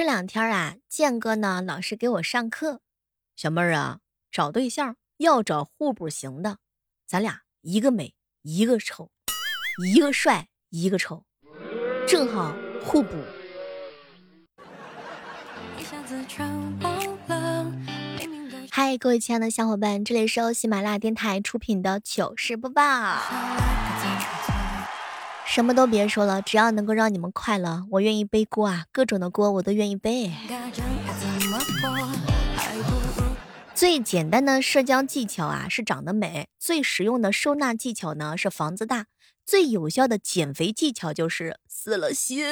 [0.00, 2.80] 这两天啊，建哥呢老是给我上课。
[3.36, 3.98] 小妹儿啊，
[4.32, 6.56] 找对象要找互补型的，
[7.06, 9.10] 咱俩一个美一个丑，
[9.92, 11.26] 一个帅一个丑，
[12.08, 13.10] 正好互补。
[18.70, 22.82] 嗨，各位亲爱的小伙伴，这里是由喜马拉雅电台出品的糗事播报。
[25.52, 30.30] 什么都别说了，只要能够让你们快乐，我愿意背锅啊，各种的锅我都愿意背。
[33.74, 39.06] 最简单的社交技巧啊是长得美，最实用的收纳技巧呢是房子大，
[39.44, 42.44] 最有效的减肥技巧就是死了心。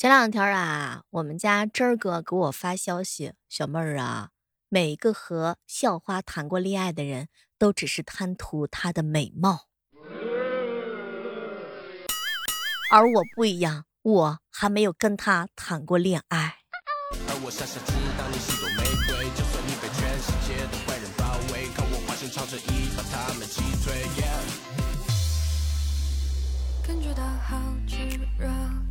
[0.00, 4.30] 前两天啊，我们家真儿哥给我发消息，小妹儿啊，
[4.70, 7.28] 每一个和校花谈过恋爱的人
[7.58, 9.66] 都只是贪图她的美貌，
[12.90, 16.60] 而我不一样，我还没有跟她谈过恋爱。
[26.82, 27.60] 感觉到好
[28.38, 28.89] 热。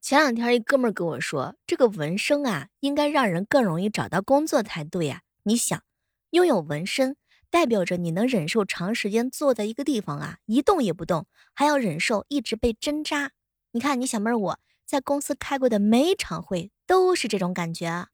[0.00, 5.22] 前两天一哥们跟我说，这个纹身啊，应该让人更容易找到工作才对呀。
[5.44, 5.82] 你想，
[6.30, 7.16] 拥有纹身
[7.50, 13.30] 代表着你能忍受长时间坐在一个地方啊，一动也不动，还要忍受一直被针扎。
[13.72, 18.06] 你看，你小妹儿我在公司开过的每一场会都是这种感觉。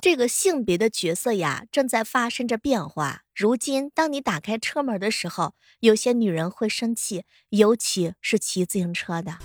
[0.00, 3.22] 这个性别的角色呀，正在发生着变化。
[3.34, 9.38] 如今，当你打开车门的时候，有些女人会生气，尤其是骑自行车的。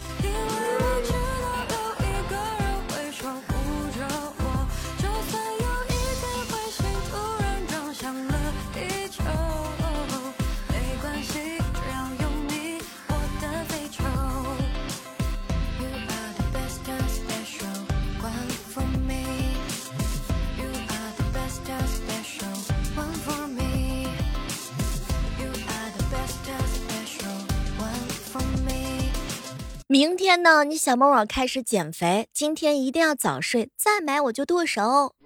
[29.92, 35.18] 明天呢，你小猫我开始减肥，今天一定要早睡，再买我就剁手。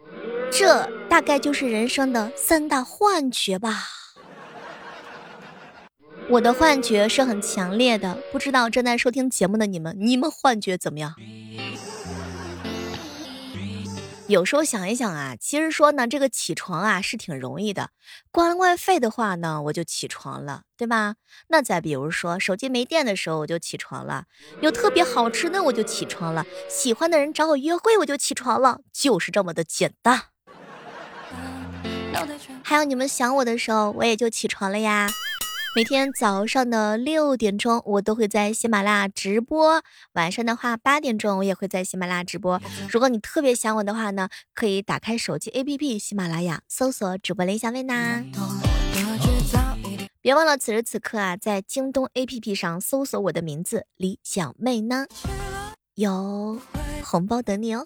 [0.52, 3.84] 这大概就是人生的三大幻觉吧。
[6.28, 11.14] 我的幻觉是很强烈的，不知道正在收听节目的你们，你们幻觉怎么样？
[14.28, 17.91] 有时候想一想啊，其实说呢，这个起床啊是挺容易的，
[18.31, 21.16] 关外费的话呢，我就起床了，对吧？
[21.50, 24.24] 那再比如说手机没电的时候，我就起床了；
[24.62, 30.24] 有特别好吃的，我就起床了；喜欢的人找我约会，我就起床了，就是这么的简单。
[32.64, 35.08] 还有你们想我的时候，我也就起床了呀。
[35.75, 39.81] 每天早上的六点钟，我都会在喜马拉雅直播；
[40.13, 42.62] 晚上的话，八点钟我也会在喜马拉雅直播。
[42.90, 48.24] 如果你特别想我的话呢，可以打开手机 APP 喜马拉雅，搜索主播李小妹呐。
[50.22, 55.06] 别忘了此时此刻啊，在京东 APP 上搜索我的名字李小妹呢，
[55.96, 56.58] 有
[57.03, 57.85] 红包等你哦。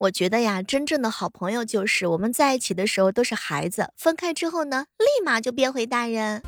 [0.00, 6.42] 我觉得呀，真正的好朋友就是我们在一起的时候都是孩子，分开之后呢，立马就变回大人。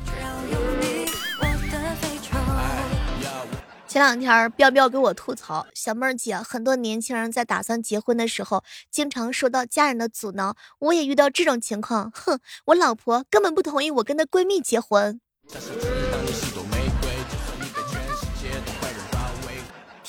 [3.87, 10.55] 前两天彪彪给我吐槽，小妹儿姐，很多年轻人在打算结婚的时候，经常受到家人的阻挠。
[10.79, 15.21] 我也遇到这种情况，哼，我老婆根本不同意我跟她闺蜜结婚。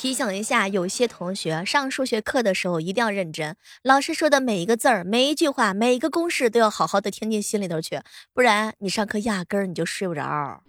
[0.05, 8.03] 提醒一下，有些同学上数学课的时候一定要认真，老师说的每一个字儿、每一句话、每一个公式都要好好的听进心里头去，
[8.35, 10.63] 不然你上课压根儿你就睡不着。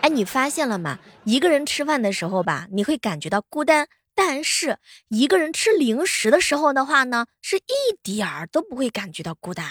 [0.00, 0.98] 哎，你发现了吗？
[1.22, 3.84] 一个人吃饭的时候吧，你会感觉到孤单；
[4.16, 4.78] 但是
[5.10, 7.62] 一个人吃零食的时候的话呢，是一
[8.02, 9.64] 点儿都不会感觉到孤单。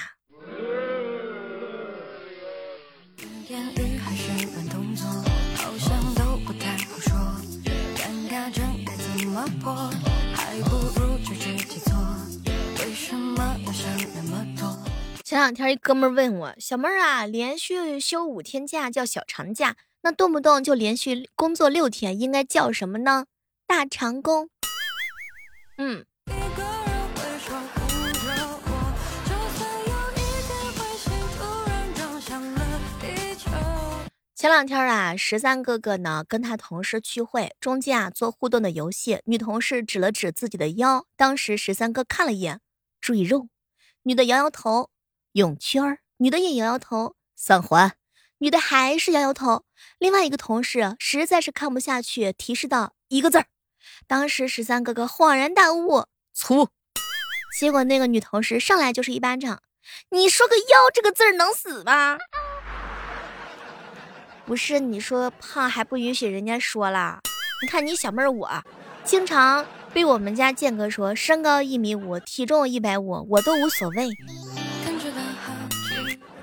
[15.24, 23.26] 前两天一哥们问我，小妹儿啊，连续休五天假叫小长假，那动不动就连续工作六天，应该叫什么呢？
[23.68, 24.50] 大长工。
[25.78, 26.06] 嗯，
[34.38, 42.62] 前两天啊，十三哥哥呢跟他同事聚会，中间啊做互动的游戏，女同事指了指自己的腰，当时十三哥看了一眼，
[43.02, 43.48] 注意肉，
[44.04, 44.92] 女的摇摇头，
[45.32, 47.96] 泳圈，女的也摇摇头，三环，
[48.38, 49.64] 女的还是摇摇头。
[49.98, 53.48] 另外一个同事实在是看不下去，提示道一个字儿，
[54.06, 56.70] 当时十三哥哥恍然大悟，粗。
[57.60, 59.64] 结果那个女同事上来就是一巴掌，
[60.12, 62.20] 你说个腰这个字儿能死吗？
[64.48, 67.20] 不是你说胖还不允许人家说啦？
[67.62, 68.50] 你看你小妹儿我，
[69.04, 74.08] 经常被我们家健哥说身高一米五，体重一百五，我都无所谓。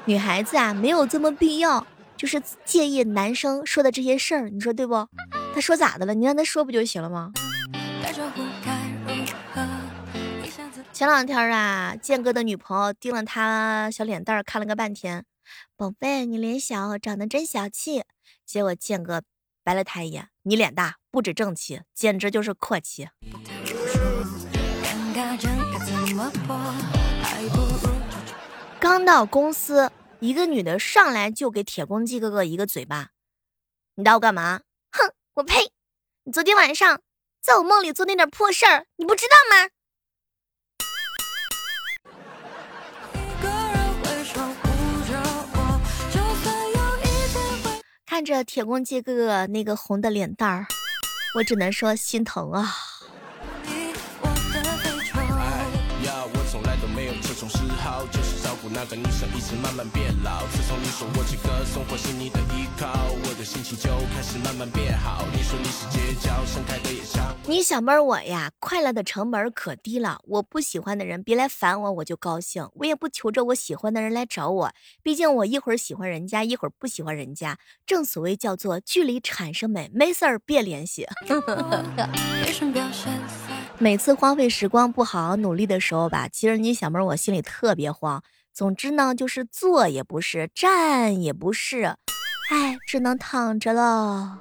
[0.05, 5.09] 女孩子啊，没有这么必要，就是介意男生说的这些事儿，你说对不？
[5.55, 6.13] 他说咋的了？
[6.13, 7.33] 你让他说不就行了吗？
[10.93, 15.25] 前两天啊，健哥的女朋友盯了他小脸蛋儿看了个半天。
[15.77, 18.05] 宝贝，你脸小，长得真小气。
[18.45, 19.23] 结果健哥
[19.63, 23.09] 白了他一眼，你脸大，不止正气，简直就是阔气。
[28.79, 33.11] 刚到公司，一个女的上来就给铁公鸡哥哥一个嘴巴。
[33.95, 34.61] 你打我干嘛？
[34.93, 35.73] 哼，我呸！
[36.25, 37.01] 你昨天晚上
[37.41, 39.71] 在我梦里做那点破事儿，你不知道吗？
[48.25, 50.67] 看着铁公鸡哥哥那个红的脸蛋儿，
[51.37, 52.75] 我只能说心疼啊。
[58.73, 60.43] 那个女生一直慢慢变老。
[60.47, 62.89] 自从你说我这个生活是你的依靠，
[63.45, 65.23] 的心情就开始慢慢变好。
[65.31, 67.23] 你说你是街角盛开的野香。
[67.47, 70.19] 你小妹儿我呀，快乐的成本可低了。
[70.25, 72.67] 我不喜欢的人别来烦我，我就高兴。
[72.77, 77.59] 我也不求着我喜欢的人来找我，毕竟我一会儿喜欢人家，一会儿不喜欢人家。
[77.85, 81.07] 正所谓叫做距离产生美，没事儿别联系。
[83.77, 88.23] 每次荒废时光不好好努力的时候吧，其实你小妹儿我心里特别慌。
[88.55, 91.97] 总之呢，就是坐也不是，站也不是，
[92.51, 94.41] 哎，只能躺着了。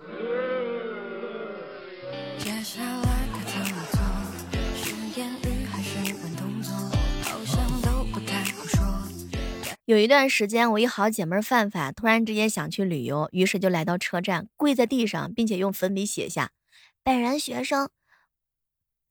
[9.86, 16.52] 有一段时间，我一好姐妹范范突然之间想去旅游，于是就来到车站，跪在地上，并且用粉笔写下
[17.04, 17.90] ：“本人学生，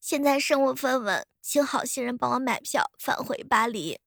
[0.00, 3.98] 现在身无分文，请好心人帮我买票返回巴黎。”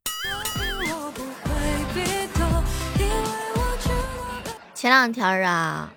[4.86, 5.96] 前两天啊，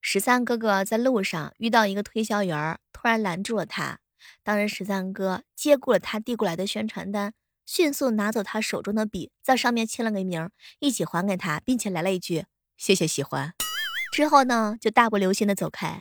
[0.00, 3.98] 十三哥哥在路上遇到一个推销员，突然拦住了他。
[4.44, 7.34] 当时十三哥接过了他递过来的宣传单，
[7.66, 10.48] 迅速拿走他手中的笔，在上面签了个名，
[10.78, 12.44] 一起还给他，并且来了一句
[12.78, 13.52] “谢谢喜欢”。
[14.14, 16.00] 之后呢，就大步流星的走开。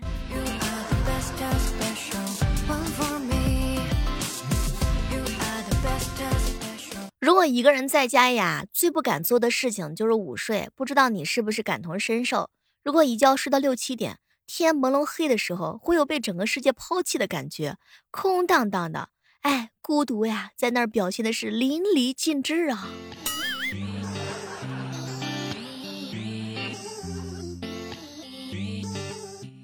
[7.21, 10.71] 如果一个人在家呀，最不敢做的事情就是午睡。
[10.75, 12.49] 不知道你是不是感同身受？
[12.83, 17.77] 如果一觉睡到六七点，天朦胧黑的时候，会有被整个世界抛弃的感觉，
[18.09, 19.09] 空荡荡的。
[19.41, 22.89] 哎，孤独呀，在那儿表现的是淋漓尽致啊。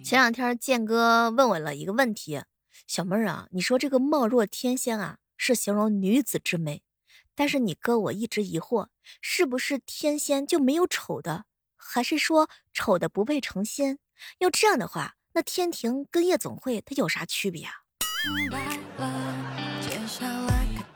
[0.04, 2.44] 前两天建哥问我了一个问题，
[2.86, 6.84] 小妹儿啊，你说这个貌若天仙啊，是形容女子之美？
[7.38, 8.88] 但是你哥我一直疑惑，
[9.22, 14.00] 是不是天仙就没有丑的，还是说丑的不配成仙？
[14.40, 17.74] 要这样的话，那天庭跟夜总会它有啥区别啊？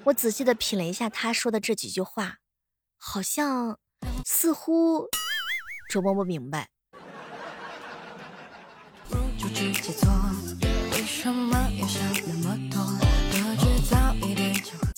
[0.04, 2.40] 我仔细的品了一下他说的这几句话，
[2.98, 3.78] 好像
[4.26, 5.08] 似乎
[5.94, 6.72] 琢磨不明白。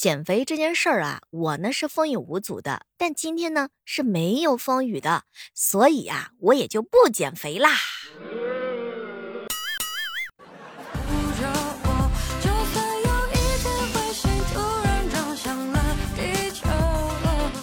[0.03, 5.23] 减肥这件事儿啊，我呢是风雨无阻的，但今天呢是没有风雨的，
[5.55, 7.69] 所以啊，我也就不减肥啦。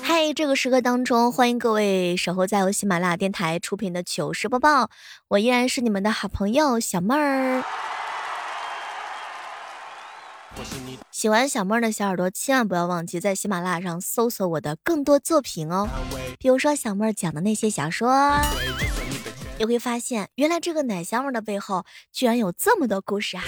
[0.02, 4.88] 嗨，这个时刻当中，欢迎各位守候在由喜马拉雅电台出品的糗事播报，
[5.28, 7.62] 我依然是你们的好朋友小妹儿。
[11.10, 15.88] 喜欢小妹儿的小耳朵，千万不要忘记在喜马拉雅上搜索我的更多作品哦。
[16.38, 18.40] 比如说小妹儿讲的那些小说，
[19.58, 23.44] 你会发现原来这个奶香味的背后居然有这么多故事啊！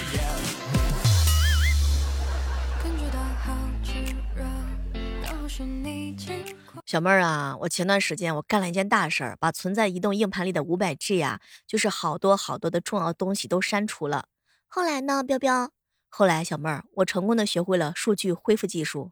[6.85, 14.25] 小妹儿啊，我前段时间我干了一件大事儿，把存在移动硬盘里的五百 G 呀，就是好多好多的重要东西都删除了。
[14.67, 15.69] 后来呢，彪彪？
[16.15, 19.11] 后来小妹儿，我成功的学会了数据恢复技术。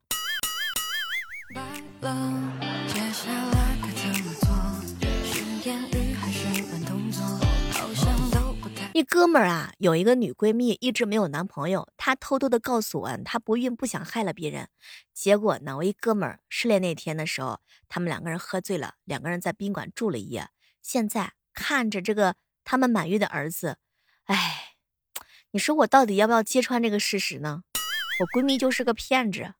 [8.93, 14.69] 一哥们儿啊，有一个女闺蜜一直没有男朋友，她偷偷的告诉我，她不孕不想害了别人。
[15.11, 20.49] 结果呢，我一哥们儿失恋那天的时候，他们两个人喝醉了，两个人在宾馆住了一夜。
[20.83, 23.77] 现在看着这个他们满月的儿子，
[24.25, 24.70] 哎，
[25.53, 27.63] 你说我到底要不要揭穿这个事实呢？
[28.21, 29.53] 我闺蜜就是个骗子。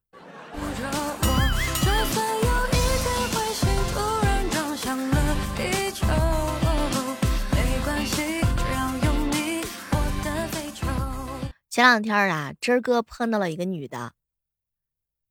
[11.70, 14.14] 前两天啊，真儿哥碰到了一个女的，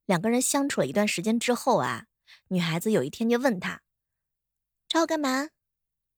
[0.05, 2.05] 两个人相处了一段时间之后啊，
[2.49, 3.81] 女孩子有一天就问他
[4.87, 5.49] ：“找我干嘛？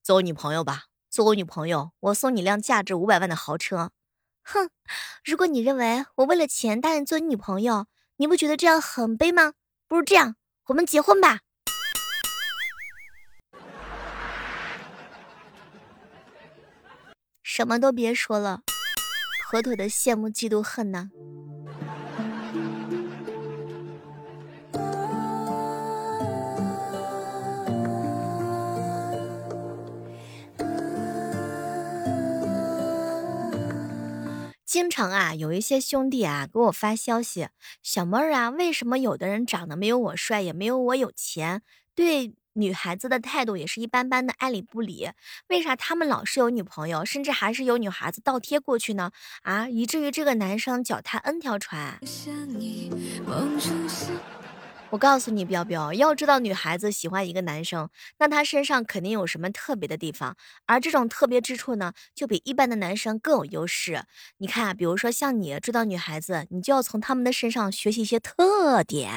[0.03, 3.91] 做我女朋友吧，做我女朋友，我送你辆价值五百万的豪车。”
[4.43, 4.69] 哼，
[5.23, 9.53] 如果你认为我为了钱答应做你女朋友，你不觉得这样很卑吗？
[9.87, 10.35] 不如这样，
[10.67, 11.39] 我们结婚吧。
[17.41, 18.61] 什么都别说了。
[19.49, 21.09] 妥妥的羡慕嫉妒恨呐！
[34.73, 37.49] 经常啊，有一些兄弟啊给我发消息，
[37.83, 41.61] 小妹儿啊，为什么有的人长得没有我帅，也没有我有钱？
[41.93, 42.33] 对。
[42.55, 45.09] 女孩子的态度也是一般般的，爱理不理。
[45.47, 49.11] 为啥他们老是有女朋友，甚至还是有女孩子倒贴过去呢？
[49.41, 51.99] 啊，以至于这个男生脚踏 N 条船。
[54.93, 64.03] 我告诉你，彪彪，要知道女孩子喜欢一个男生，那他身上肯定有什么特别的地方，而这种特别之处呢，就比一般的男生更有优势。
[64.37, 69.09] 你看，比如说像你追到女孩子，你就要从他们的身上学习一些特点。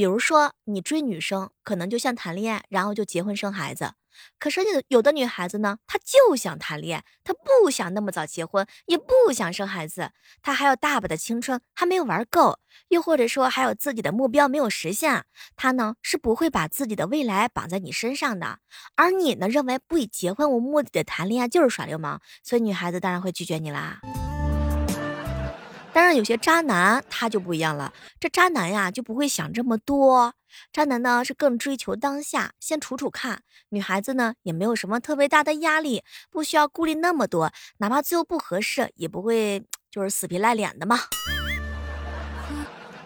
[0.00, 3.92] 比如说，你追女生可能就像谈恋爱，然后就结婚生孩子。
[4.38, 18.60] 可是有有的女孩子呢，她就想谈恋爱，她不想那么早结婚，也不想生孩子，她还有大把的青春还没有玩够，又或者说还有自己的目标没有实现，她呢是不会把自己的未来绑在你身上的。
[18.96, 24.00] 而你呢，认为不以结婚为目的的谈恋爱就是耍流氓，所以女孩子当然会拒绝你啦。
[25.92, 30.34] 但是有些渣男他就不一样了，这渣男呀就不会想这么多，
[30.72, 33.42] 渣男呢是更追求当下，先处处看。
[33.70, 40.98] 女孩子呢也没有什么特别大的压力，不需要顾虑那么多，哪怕最后不合适，也不会就是死皮赖脸的嘛。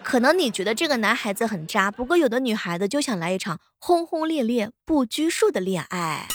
[0.02, 6.28] 可能你觉得这个男孩子很渣，不过有的女孩子就想来一场轰轰烈烈、不拘束的恋爱。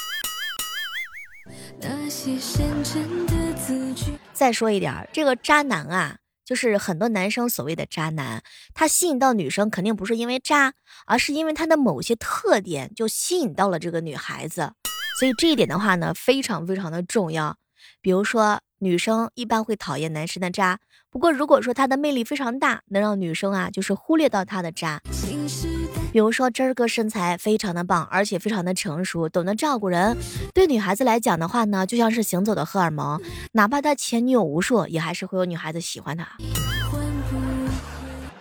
[4.33, 6.17] 再说一点，这个渣男啊。
[6.49, 8.41] 就是很多男生所谓的渣男，
[8.73, 10.73] 他吸引到女生肯定不是因为渣，
[11.05, 14.73] 而是因为他的某些特点就吸引到了这个女孩子。
[15.19, 17.55] 所以这一点的话呢，非常非常的重要。
[18.01, 20.79] 比如说，女生一般会讨厌男生的渣，
[21.11, 24.99] 不过如果说他的魅力非常大，能让女生啊就是忽略到他的渣。
[26.11, 30.17] 比如说，这儿哥身材非常的棒，而且非常的成熟，懂得照顾人。
[30.53, 36.27] 对女孩子来讲的话呢，就像是行走的荷尔蒙，哪怕他前女友无数，也还是会有女孩子喜欢他。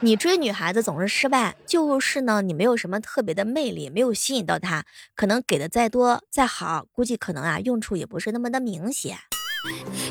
[0.00, 4.84] 你追女孩子总是失败，就是呢，你没有什么特别的魅力，没有吸引到她，
[5.16, 9.16] 可能给的再多再好，估计可能啊用处也不是那么的明显。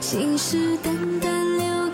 [0.02, 1.87] 信誓旦旦留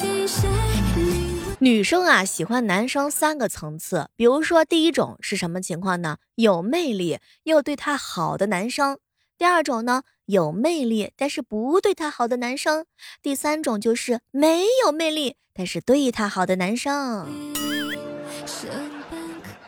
[1.64, 6.18] 女生啊，喜欢男生三个层次，比如说第一种是什么情况呢？
[6.36, 9.00] 有魅力又对她好的男生。
[9.38, 12.86] 第二种呢，有魅力但是不对她好的男生。
[13.22, 17.26] 第三种就是没有魅力但是对她好的男生。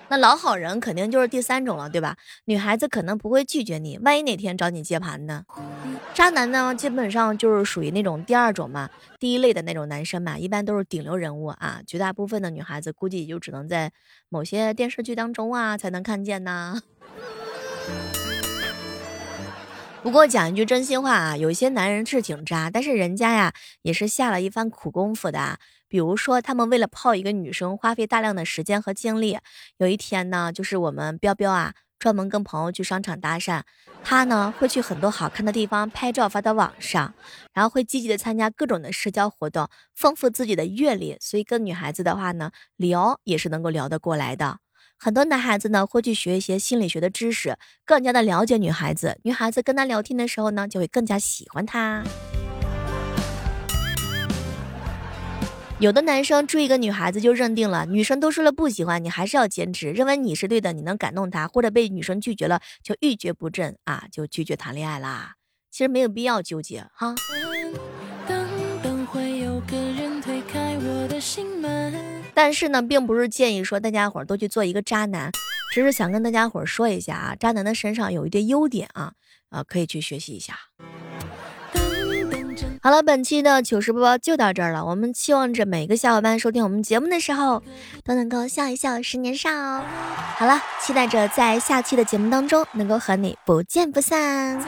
[0.08, 2.16] 那老好人肯定就是第三种了，对吧？
[2.46, 5.44] 女孩子可能不会拒绝你，万一哪天找你接盘呢？
[6.14, 11.82] 渣男呢，基本上就是属于那种第二种嘛，第一类的那种男生嘛，一般都是顶流人物啊。
[11.88, 13.92] 绝大部分的女孩子估计也就只能在
[14.30, 16.82] 某些电视剧当中啊才能看见呐。
[20.04, 25.58] 不过讲一句真心话啊，有些男人是挺渣，但是人家呀也是下了一番苦功夫的。
[25.96, 29.40] 比如说，他们为了泡一个女生，花费大量的时间和精力。
[29.78, 33.62] 有一天呢，就是我们彪彪啊专门跟朋友去商场搭讪。
[34.04, 37.14] 他呢会去很多好看的地方拍照发到网上，
[37.54, 41.16] 然后会积极的参加各种的社交活动，丰富自己的阅历。
[41.22, 44.58] 所以跟女孩子的话呢，聊也是能够聊得过来的。
[45.00, 49.18] 很多男孩子呢会去学一些心理学的知识，更加的了解女孩子。
[49.24, 52.04] 女孩子跟他聊天的时候呢，就会更加喜欢他。
[55.86, 65.36] 有的男生追一个女孩子就认定了，女生都说了不喜欢你，还是要坚持，认为你是对的，你能感动她，或者被女生拒绝了就一蹶不振啊，就拒绝谈恋爱啦。
[65.70, 67.14] 其实没有必要纠结哈。
[72.34, 75.30] 但是呢，并不是建议说大家伙都去做一个渣男，
[75.72, 79.14] 只是想跟大家伙说一下啊，渣男的身上有一点优点啊，
[79.52, 80.58] 啊，可以去学习一下。
[82.86, 84.86] 好了，本期的糗事播报就到这儿了。
[84.86, 87.64] 我们期望着每个小伙伴收听我们节目的时候，
[88.04, 89.50] 都能够笑一笑，十年少。
[90.38, 94.60] 好了，期待着在下期的节目当中能够和你不见不散。